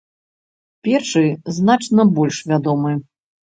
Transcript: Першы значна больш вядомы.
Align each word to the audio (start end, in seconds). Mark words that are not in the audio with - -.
Першы 0.87 1.23
значна 1.59 2.09
больш 2.19 2.43
вядомы. 2.51 2.99